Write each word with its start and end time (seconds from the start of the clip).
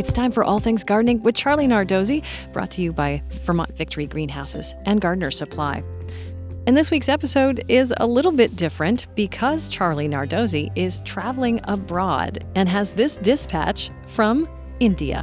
It's 0.00 0.12
time 0.12 0.32
for 0.32 0.42
All 0.42 0.60
Things 0.60 0.82
Gardening 0.82 1.22
with 1.22 1.34
Charlie 1.34 1.66
Nardozzi, 1.66 2.24
brought 2.54 2.70
to 2.70 2.80
you 2.80 2.90
by 2.90 3.22
Vermont 3.28 3.76
Victory 3.76 4.06
Greenhouses 4.06 4.74
and 4.86 4.98
Gardener 4.98 5.30
Supply. 5.30 5.84
And 6.66 6.74
this 6.74 6.90
week's 6.90 7.10
episode 7.10 7.62
is 7.68 7.92
a 7.98 8.06
little 8.06 8.32
bit 8.32 8.56
different 8.56 9.14
because 9.14 9.68
Charlie 9.68 10.08
Nardozzi 10.08 10.72
is 10.74 11.02
traveling 11.02 11.60
abroad 11.64 12.42
and 12.54 12.66
has 12.66 12.94
this 12.94 13.18
dispatch 13.18 13.90
from 14.06 14.48
India. 14.80 15.20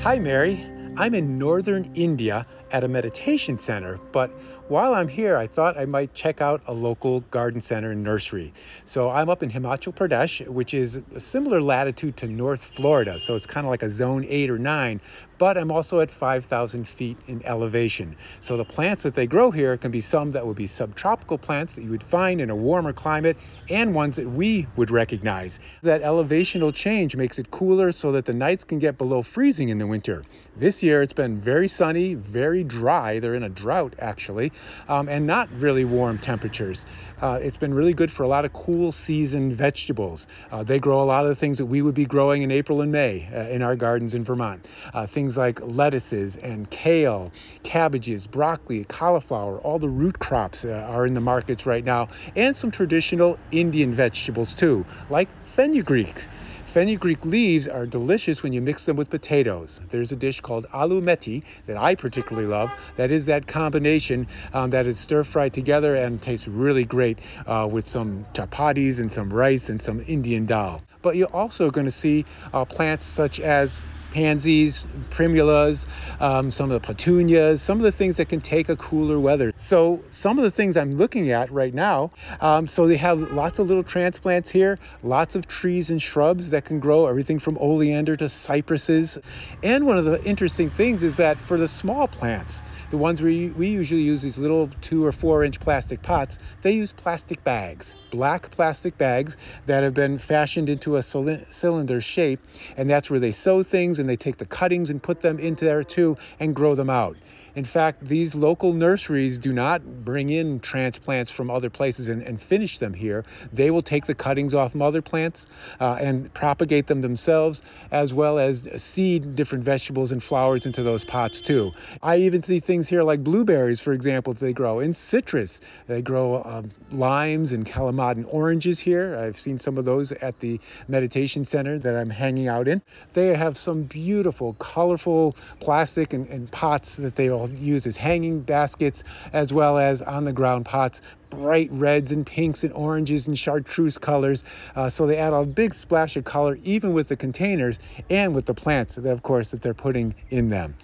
Hi, 0.00 0.18
Mary. 0.18 0.66
I'm 0.96 1.14
in 1.14 1.38
northern 1.38 1.92
India 1.94 2.44
at 2.72 2.84
a 2.84 2.88
meditation 2.88 3.58
center, 3.58 3.98
but 4.12 4.30
while 4.70 4.94
I'm 4.94 5.08
here, 5.08 5.36
I 5.36 5.48
thought 5.48 5.76
I 5.76 5.84
might 5.84 6.14
check 6.14 6.40
out 6.40 6.62
a 6.64 6.72
local 6.72 7.22
garden 7.22 7.60
center 7.60 7.90
and 7.90 8.04
nursery. 8.04 8.52
So 8.84 9.10
I'm 9.10 9.28
up 9.28 9.42
in 9.42 9.50
Himachal 9.50 9.92
Pradesh, 9.92 10.46
which 10.46 10.74
is 10.74 11.02
a 11.12 11.18
similar 11.18 11.60
latitude 11.60 12.16
to 12.18 12.28
North 12.28 12.64
Florida. 12.64 13.18
So 13.18 13.34
it's 13.34 13.46
kind 13.46 13.66
of 13.66 13.70
like 13.72 13.82
a 13.82 13.90
zone 13.90 14.24
eight 14.28 14.48
or 14.48 14.60
nine, 14.60 15.00
but 15.38 15.58
I'm 15.58 15.72
also 15.72 15.98
at 15.98 16.08
5,000 16.08 16.86
feet 16.86 17.16
in 17.26 17.44
elevation. 17.44 18.14
So 18.38 18.56
the 18.56 18.64
plants 18.64 19.02
that 19.02 19.16
they 19.16 19.26
grow 19.26 19.50
here 19.50 19.76
can 19.76 19.90
be 19.90 20.00
some 20.00 20.30
that 20.32 20.46
would 20.46 20.56
be 20.56 20.68
subtropical 20.68 21.36
plants 21.36 21.74
that 21.74 21.82
you 21.82 21.90
would 21.90 22.04
find 22.04 22.40
in 22.40 22.48
a 22.48 22.54
warmer 22.54 22.92
climate 22.92 23.36
and 23.68 23.92
ones 23.92 24.16
that 24.16 24.28
we 24.28 24.68
would 24.76 24.92
recognize. 24.92 25.58
That 25.82 26.02
elevational 26.02 26.72
change 26.72 27.16
makes 27.16 27.40
it 27.40 27.50
cooler 27.50 27.90
so 27.90 28.12
that 28.12 28.26
the 28.26 28.34
nights 28.34 28.62
can 28.62 28.78
get 28.78 28.98
below 28.98 29.22
freezing 29.22 29.68
in 29.68 29.78
the 29.78 29.86
winter. 29.88 30.22
This 30.54 30.80
year 30.80 31.02
it's 31.02 31.12
been 31.12 31.40
very 31.40 31.66
sunny, 31.66 32.14
very 32.14 32.59
dry. 32.64 33.18
They're 33.18 33.34
in 33.34 33.42
a 33.42 33.48
drought 33.48 33.94
actually 33.98 34.52
um, 34.88 35.08
and 35.08 35.26
not 35.26 35.48
really 35.52 35.84
warm 35.84 36.18
temperatures. 36.18 36.86
Uh, 37.20 37.38
it's 37.40 37.56
been 37.56 37.74
really 37.74 37.94
good 37.94 38.10
for 38.10 38.22
a 38.22 38.28
lot 38.28 38.44
of 38.44 38.52
cool 38.52 38.92
season 38.92 39.52
vegetables. 39.52 40.26
Uh, 40.50 40.62
they 40.62 40.78
grow 40.78 41.02
a 41.02 41.04
lot 41.04 41.24
of 41.24 41.28
the 41.28 41.34
things 41.34 41.58
that 41.58 41.66
we 41.66 41.82
would 41.82 41.94
be 41.94 42.06
growing 42.06 42.42
in 42.42 42.50
April 42.50 42.80
and 42.80 42.90
May 42.90 43.28
uh, 43.32 43.48
in 43.48 43.62
our 43.62 43.76
gardens 43.76 44.14
in 44.14 44.24
Vermont. 44.24 44.66
Uh, 44.92 45.06
things 45.06 45.36
like 45.36 45.60
lettuces 45.62 46.36
and 46.36 46.70
kale, 46.70 47.32
cabbages, 47.62 48.26
broccoli, 48.26 48.84
cauliflower, 48.84 49.58
all 49.60 49.78
the 49.78 49.88
root 49.88 50.18
crops 50.18 50.64
uh, 50.64 50.86
are 50.88 51.06
in 51.06 51.14
the 51.14 51.20
markets 51.20 51.66
right 51.66 51.84
now, 51.84 52.08
and 52.36 52.56
some 52.56 52.70
traditional 52.70 53.38
Indian 53.50 53.92
vegetables 53.92 54.54
too, 54.54 54.86
like 55.08 55.28
fenugreek. 55.44 56.26
Fenugreek 56.70 57.24
leaves 57.24 57.66
are 57.66 57.84
delicious 57.84 58.44
when 58.44 58.52
you 58.52 58.60
mix 58.60 58.86
them 58.86 58.94
with 58.94 59.10
potatoes. 59.10 59.80
There's 59.88 60.12
a 60.12 60.16
dish 60.16 60.40
called 60.40 60.66
aloo 60.72 61.02
methi 61.02 61.42
that 61.66 61.76
I 61.76 61.96
particularly 61.96 62.46
love. 62.46 62.72
That 62.94 63.10
is 63.10 63.26
that 63.26 63.48
combination 63.48 64.28
um, 64.54 64.70
that 64.70 64.86
is 64.86 65.00
stir 65.00 65.24
fried 65.24 65.52
together 65.52 65.96
and 65.96 66.22
tastes 66.22 66.46
really 66.46 66.84
great 66.84 67.18
uh, 67.44 67.68
with 67.68 67.88
some 67.88 68.24
chapatis 68.34 69.00
and 69.00 69.10
some 69.10 69.34
rice 69.34 69.68
and 69.68 69.80
some 69.80 69.98
Indian 70.06 70.46
dal. 70.46 70.82
But 71.02 71.16
you're 71.16 71.34
also 71.34 71.72
going 71.72 71.86
to 71.86 71.90
see 71.90 72.24
uh, 72.52 72.64
plants 72.64 73.04
such 73.04 73.40
as 73.40 73.80
pansies, 74.12 74.86
primulas, 75.10 75.86
um, 76.20 76.50
some 76.50 76.70
of 76.70 76.80
the 76.80 76.86
petunias, 76.86 77.62
some 77.62 77.78
of 77.78 77.82
the 77.82 77.92
things 77.92 78.16
that 78.16 78.28
can 78.28 78.40
take 78.40 78.68
a 78.68 78.76
cooler 78.76 79.18
weather. 79.18 79.52
So 79.56 80.02
some 80.10 80.38
of 80.38 80.44
the 80.44 80.50
things 80.50 80.76
I'm 80.76 80.92
looking 80.92 81.30
at 81.30 81.50
right 81.50 81.74
now, 81.74 82.10
um, 82.40 82.66
so 82.66 82.86
they 82.86 82.96
have 82.96 83.32
lots 83.32 83.58
of 83.58 83.68
little 83.68 83.82
transplants 83.84 84.50
here, 84.50 84.78
lots 85.02 85.34
of 85.34 85.46
trees 85.46 85.90
and 85.90 86.00
shrubs 86.00 86.50
that 86.50 86.64
can 86.64 86.80
grow, 86.80 87.06
everything 87.06 87.38
from 87.38 87.56
oleander 87.58 88.16
to 88.16 88.28
cypresses. 88.28 89.18
And 89.62 89.86
one 89.86 89.98
of 89.98 90.04
the 90.04 90.22
interesting 90.24 90.70
things 90.70 91.02
is 91.02 91.16
that 91.16 91.38
for 91.38 91.56
the 91.56 91.68
small 91.68 92.08
plants, 92.08 92.62
the 92.90 92.96
ones 92.96 93.22
we, 93.22 93.50
we 93.50 93.68
usually 93.68 94.02
use 94.02 94.22
these 94.22 94.38
little 94.38 94.68
two 94.80 95.04
or 95.04 95.12
four 95.12 95.44
inch 95.44 95.60
plastic 95.60 96.02
pots, 96.02 96.38
they 96.62 96.72
use 96.72 96.92
plastic 96.92 97.44
bags, 97.44 97.94
black 98.10 98.50
plastic 98.50 98.98
bags 98.98 99.36
that 99.66 99.84
have 99.84 99.94
been 99.94 100.18
fashioned 100.18 100.68
into 100.68 100.96
a 100.96 101.02
cylinder 101.02 102.00
shape. 102.00 102.40
And 102.76 102.90
that's 102.90 103.10
where 103.10 103.20
they 103.20 103.32
sow 103.32 103.62
things 103.62 103.99
and 104.00 104.08
they 104.08 104.16
take 104.16 104.38
the 104.38 104.46
cuttings 104.46 104.90
and 104.90 105.02
put 105.02 105.20
them 105.20 105.38
into 105.38 105.64
there 105.64 105.84
too 105.84 106.16
and 106.38 106.54
grow 106.54 106.74
them 106.74 106.90
out. 106.90 107.16
In 107.54 107.64
fact, 107.64 108.06
these 108.06 108.34
local 108.34 108.72
nurseries 108.72 109.38
do 109.38 109.52
not 109.52 110.04
bring 110.04 110.30
in 110.30 110.60
transplants 110.60 111.30
from 111.30 111.50
other 111.50 111.68
places 111.68 112.08
and, 112.08 112.22
and 112.22 112.40
finish 112.40 112.78
them 112.78 112.94
here. 112.94 113.24
They 113.52 113.70
will 113.70 113.82
take 113.82 114.06
the 114.06 114.14
cuttings 114.14 114.54
off 114.54 114.74
mother 114.74 115.02
plants 115.02 115.46
uh, 115.80 115.98
and 116.00 116.32
propagate 116.32 116.86
them 116.86 117.00
themselves, 117.00 117.62
as 117.90 118.14
well 118.14 118.38
as 118.38 118.68
seed 118.82 119.34
different 119.34 119.64
vegetables 119.64 120.12
and 120.12 120.22
flowers 120.22 120.64
into 120.64 120.82
those 120.82 121.04
pots 121.04 121.40
too. 121.40 121.72
I 122.02 122.16
even 122.18 122.42
see 122.42 122.60
things 122.60 122.88
here 122.88 123.02
like 123.02 123.24
blueberries, 123.24 123.80
for 123.80 123.92
example, 123.92 124.32
they 124.32 124.52
grow 124.52 124.78
in 124.78 124.92
citrus. 124.92 125.60
They 125.86 126.02
grow 126.02 126.42
um, 126.44 126.70
limes 126.90 127.52
and 127.52 127.66
Kalamata 127.66 128.24
oranges 128.28 128.80
here. 128.80 129.16
I've 129.16 129.38
seen 129.38 129.58
some 129.58 129.76
of 129.76 129.84
those 129.84 130.12
at 130.12 130.40
the 130.40 130.60
meditation 130.88 131.44
center 131.44 131.78
that 131.78 131.96
I'm 131.96 132.10
hanging 132.10 132.48
out 132.48 132.68
in. 132.68 132.82
They 133.12 133.34
have 133.34 133.56
some 133.56 133.84
beautiful, 133.90 134.54
colorful 134.54 135.36
plastic 135.60 136.14
and, 136.14 136.26
and 136.28 136.50
pots 136.50 136.96
that 136.96 137.16
they 137.16 137.28
all 137.28 137.50
use 137.50 137.86
as 137.86 137.98
hanging 137.98 138.40
baskets 138.40 139.04
as 139.34 139.52
well 139.52 139.76
as 139.76 140.00
on 140.00 140.24
the 140.24 140.32
ground 140.32 140.64
pots 140.64 141.02
bright 141.30 141.70
reds 141.72 142.12
and 142.12 142.26
pinks 142.26 142.62
and 142.64 142.72
oranges 142.74 143.26
and 143.26 143.38
chartreuse 143.38 143.96
colors. 143.96 144.44
Uh, 144.74 144.88
so 144.88 145.06
they 145.06 145.16
add 145.16 145.32
a 145.32 145.44
big 145.44 145.72
splash 145.72 146.16
of 146.16 146.24
color 146.24 146.58
even 146.62 146.92
with 146.92 147.08
the 147.08 147.16
containers 147.16 147.78
and 148.10 148.34
with 148.34 148.46
the 148.46 148.54
plants 148.54 148.96
that 148.96 149.10
of 149.10 149.22
course 149.22 149.52
that 149.52 149.62
they're 149.62 149.72
putting 149.72 150.14
in 150.28 150.48
them. 150.48 150.74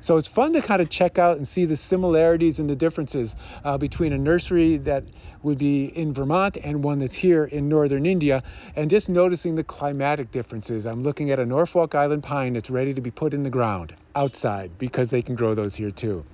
So 0.00 0.16
it's 0.16 0.28
fun 0.28 0.52
to 0.52 0.62
kind 0.62 0.80
of 0.80 0.90
check 0.90 1.18
out 1.18 1.36
and 1.36 1.48
see 1.48 1.64
the 1.64 1.76
similarities 1.76 2.60
and 2.60 2.68
the 2.68 2.76
differences 2.76 3.34
uh, 3.64 3.78
between 3.78 4.12
a 4.12 4.18
nursery 4.18 4.76
that 4.78 5.04
would 5.42 5.58
be 5.58 5.86
in 5.86 6.12
Vermont 6.12 6.56
and 6.62 6.84
one 6.84 6.98
that's 6.98 7.16
here 7.16 7.44
in 7.44 7.68
northern 7.68 8.06
India 8.06 8.42
and 8.76 8.90
just 8.90 9.08
noticing 9.08 9.54
the 9.54 9.64
climatic 9.64 10.30
differences. 10.30 10.86
I'm 10.86 11.02
looking 11.02 11.30
at 11.30 11.38
a 11.38 11.46
Norfolk 11.46 11.94
Island 11.94 12.22
pine 12.22 12.54
that's 12.54 12.70
ready 12.70 12.94
to 12.94 13.00
be 13.00 13.10
put 13.10 13.34
in 13.34 13.42
the 13.42 13.50
ground 13.50 13.94
outside 14.14 14.78
because 14.78 15.10
they 15.10 15.22
can 15.22 15.34
grow 15.34 15.54
those 15.54 15.76
here 15.76 15.90
too. 15.90 16.24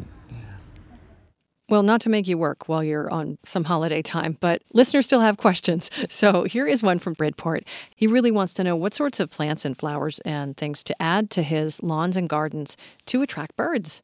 Well, 1.71 1.85
not 1.85 2.01
to 2.01 2.09
make 2.09 2.27
you 2.27 2.37
work 2.37 2.69
while 2.69 2.83
you're 2.83 3.09
on 3.13 3.39
some 3.45 3.63
holiday 3.63 4.03
time, 4.03 4.37
but 4.41 4.61
listeners 4.73 5.07
still 5.07 5.21
have 5.21 5.37
questions. 5.37 5.89
So 6.11 6.43
here 6.43 6.67
is 6.67 6.83
one 6.83 6.99
from 6.99 7.13
Bridport. 7.13 7.69
He 7.95 8.09
really 8.09 8.33
wants 8.33 8.53
to 8.55 8.65
know 8.65 8.75
what 8.75 8.95
sorts 8.95 9.21
of 9.21 9.31
plants 9.31 9.65
and 9.65 9.79
flowers 9.79 10.19
and 10.21 10.57
things 10.57 10.83
to 10.85 11.03
add 11.03 11.31
to 11.31 11.43
his 11.43 11.83
lawns 11.83 12.17
and 12.17 12.29
gardens 12.29 12.77
to 13.07 13.23
attract 13.23 13.55
birds. 13.57 14.03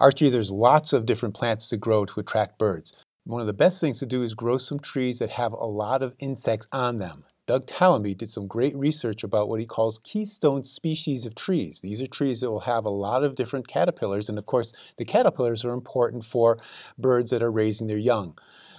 Archie, 0.00 0.30
there's 0.30 0.50
lots 0.50 0.94
of 0.94 1.04
different 1.04 1.34
plants 1.34 1.68
to 1.68 1.76
grow 1.76 2.06
to 2.06 2.20
attract 2.20 2.58
birds. 2.58 2.92
One 3.24 3.42
of 3.42 3.46
the 3.46 3.52
best 3.52 3.80
things 3.80 3.98
to 3.98 4.06
do 4.06 4.22
is 4.22 4.34
grow 4.34 4.56
some 4.56 4.78
trees 4.78 5.18
that 5.18 5.30
have 5.32 5.52
a 5.52 5.66
lot 5.66 6.02
of 6.02 6.14
insects 6.18 6.66
on 6.72 6.96
them. 6.96 7.24
Doug 7.52 7.66
Tallamy 7.66 8.16
did 8.16 8.30
some 8.30 8.46
great 8.46 8.74
research 8.74 9.22
about 9.22 9.46
what 9.46 9.60
he 9.60 9.66
calls 9.66 9.98
keystone 9.98 10.64
species 10.64 11.26
of 11.26 11.34
trees. 11.34 11.80
These 11.80 12.00
are 12.00 12.06
trees 12.06 12.40
that 12.40 12.50
will 12.50 12.60
have 12.60 12.86
a 12.86 12.88
lot 12.88 13.22
of 13.22 13.34
different 13.34 13.68
caterpillars, 13.68 14.30
and 14.30 14.38
of 14.38 14.46
course, 14.46 14.72
the 14.96 15.04
caterpillars 15.04 15.62
are 15.62 15.74
important 15.74 16.24
for 16.24 16.56
birds 16.96 17.30
that 17.30 17.42
are 17.42 17.52
raising 17.52 17.88
their 17.88 17.98
young. 17.98 18.38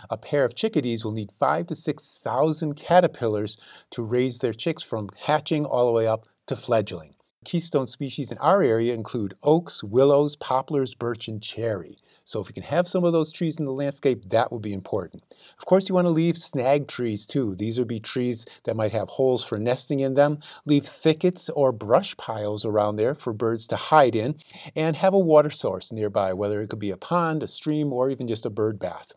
A 0.10 0.18
pair 0.18 0.44
of 0.44 0.56
chickadees 0.56 1.06
will 1.06 1.12
need 1.12 1.32
five 1.38 1.68
to 1.68 1.76
6,000 1.76 2.74
caterpillars 2.74 3.60
to 3.92 4.02
raise 4.02 4.40
their 4.40 4.54
chicks 4.54 4.82
from 4.82 5.12
hatching 5.28 5.66
all 5.66 5.86
the 5.86 5.92
way 5.92 6.08
up 6.08 6.26
to 6.48 6.56
fledgling. 6.56 7.14
Keystone 7.46 7.86
species 7.86 8.32
in 8.32 8.40
our 8.40 8.64
area 8.64 8.96
include 8.96 9.36
oaks, 9.44 9.84
willows, 9.84 10.36
poplars, 10.36 10.96
birch, 10.96 11.28
and 11.28 11.44
cherry. 11.44 12.00
So 12.26 12.40
if 12.40 12.48
you 12.48 12.54
can 12.54 12.64
have 12.64 12.88
some 12.88 13.04
of 13.04 13.14
those 13.14 13.32
trees 13.32 13.60
in 13.60 13.66
the 13.66 13.72
landscape, 13.72 14.30
that 14.30 14.52
would 14.52 14.62
be 14.62 14.74
important. 14.74 15.24
Of 15.58 15.66
course, 15.66 15.90
you 15.90 15.96
want 15.96 16.06
to 16.06 16.12
leave 16.12 16.38
snag 16.38 16.88
trees 16.88 17.26
too. 17.26 17.56
These 17.56 17.78
would 17.78 17.88
be 17.88 18.00
trees 18.00 18.46
that 18.64 18.76
might 18.76 18.94
have 18.94 19.10
holes 19.10 19.44
for 19.44 19.58
nesting 19.58 20.00
in 20.00 20.14
them. 20.14 20.40
Leave 20.66 20.86
thickets 20.86 21.50
or 21.50 21.72
brush 21.72 22.16
piles 22.16 22.66
around 22.66 22.96
there 22.96 23.14
for 23.14 23.34
birds 23.34 23.68
to 23.68 23.76
hide 23.76 24.16
in, 24.16 24.36
and 24.76 24.96
have 24.96 25.14
a 25.14 25.20
water 25.20 25.50
source 25.50 25.92
nearby, 25.92 26.34
whether 26.34 26.62
it 26.62 26.70
could 26.70 26.80
be 26.80 26.92
a 26.92 26.98
pond, 26.98 27.44
a 27.44 27.48
stream, 27.48 27.92
or 27.92 28.10
even 28.10 28.28
just 28.28 28.46
a 28.46 28.50
bird 28.50 28.80
bath. 28.80 29.12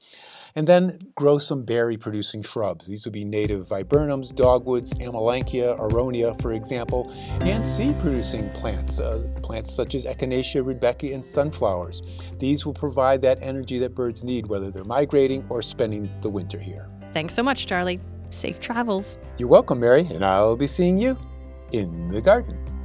And 0.57 0.67
then 0.67 0.99
grow 1.15 1.37
some 1.37 1.65
berry 1.65 1.99
producing 1.99 2.43
shrubs. 2.43 2.87
These 2.87 3.05
would 3.05 3.13
be 3.13 3.25
native 3.25 3.69
viburnums, 3.69 4.35
dogwoods, 4.35 4.95
amelanchier, 4.95 5.79
aronia, 5.79 6.41
for 6.41 6.55
example, 6.55 7.13
and 7.43 7.67
seed 7.67 7.99
producing 8.01 8.49
plants, 8.51 8.99
uh, 8.99 9.29
plants 9.43 9.73
such 9.73 9.95
as 9.95 10.07
echinacea, 10.07 10.65
rudbeckia, 10.65 11.15
and 11.15 11.25
sunflowers. 11.25 12.01
These 12.39 12.65
will 12.65 12.75
provide 12.75 13.21
that 13.23 13.39
energy 13.43 13.79
that 13.81 13.95
birds 13.95 14.25
need, 14.25 14.47
whether 14.47 14.71
they're 14.71 14.85
migrating 14.85 15.45
or 15.51 15.61
spending 15.61 16.11
the 16.23 16.31
winter 16.31 16.59
here. 16.59 16.89
Thanks 17.13 17.35
so 17.35 17.43
much, 17.43 17.67
Charlie. 17.67 18.01
Safe 18.31 18.59
travels. 18.59 19.19
You're 19.37 19.49
welcome, 19.49 19.79
Mary, 19.79 20.09
and 20.11 20.25
I'll 20.25 20.57
be 20.57 20.67
seeing 20.67 20.99
you 20.99 21.19
in 21.73 22.09
the 22.09 22.21
garden. 22.21 22.76